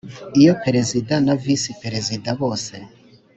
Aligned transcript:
Iyo 0.39 0.53
Perezida 0.63 1.13
na 1.25 1.33
Visi 1.43 1.71
Perezida 1.81 2.29
bose 2.41 2.73